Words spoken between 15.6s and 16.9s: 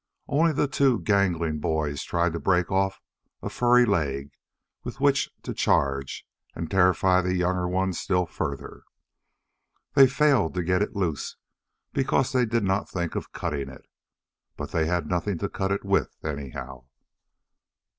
it with anyhow.